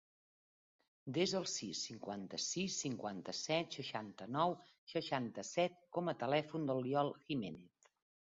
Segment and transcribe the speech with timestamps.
[1.17, 4.57] Desa el sis, cinquanta-sis, cinquanta-set, seixanta-nou,
[4.95, 7.89] seixanta-set com a telèfon de l'Iol Jimenez.